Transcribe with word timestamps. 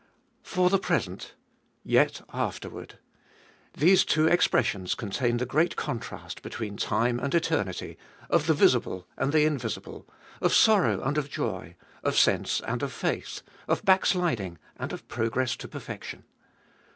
For 0.41 0.71
the 0.71 0.79
present— 0.79 1.35
yet 1.99 2.21
afterward. 2.33 2.97
These 3.75 4.03
two 4.03 4.25
expressions 4.27 4.95
contain 4.95 5.37
the 5.37 5.45
great 5.45 5.75
contrast 5.75 6.41
between 6.41 6.75
time 6.75 7.19
and 7.19 7.35
eternity, 7.35 7.99
of 8.27 8.47
the 8.47 8.55
visible 8.55 9.05
and 9.15 9.31
the 9.31 9.45
invisible, 9.45 10.09
of 10.41 10.55
sorrow 10.55 11.03
and 11.03 11.19
of 11.19 11.29
joy, 11.29 11.75
of 12.03 12.17
sense 12.17 12.61
and 12.61 12.81
of 12.81 12.91
faith, 12.91 13.43
of 13.67 13.85
backsliding 13.85 14.57
and 14.75 14.91
of 14.91 15.07
progress 15.07 15.55
to 15.57 15.67
perfection. 15.67 16.23